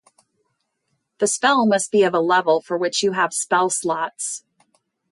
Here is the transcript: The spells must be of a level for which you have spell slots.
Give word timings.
The 1.19 1.27
spells 1.27 1.69
must 1.69 1.91
be 1.91 2.01
of 2.01 2.15
a 2.15 2.19
level 2.19 2.59
for 2.59 2.75
which 2.75 3.03
you 3.03 3.11
have 3.11 3.35
spell 3.35 3.69
slots. 3.69 4.43